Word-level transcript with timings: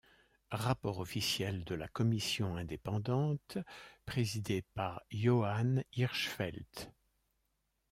Rapport 0.63 0.97
officiel 0.97 1.63
de 1.63 1.75
la 1.75 1.87
commission 1.87 2.55
indépendante 2.55 3.59
présidée 4.07 4.63
par 4.73 5.03
Johan 5.11 5.75
Hirschfeldt. 5.95 6.91